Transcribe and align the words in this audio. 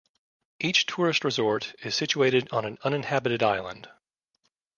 Each 0.59 0.87
tourist 0.87 1.23
resort 1.23 1.75
is 1.83 1.93
situated 1.93 2.49
on 2.51 2.65
an 2.65 2.79
uninhabited 2.83 3.43
island. 3.43 3.87